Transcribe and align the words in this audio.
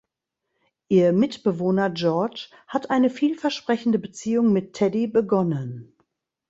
Ihr 0.89 1.13
Mitbewohner 1.13 1.91
George 1.91 2.49
hat 2.65 2.89
eine 2.89 3.11
vielversprechende 3.11 3.99
Beziehung 3.99 4.51
mit 4.51 4.73
Teddy 4.73 5.05
begonnen. 5.05 5.95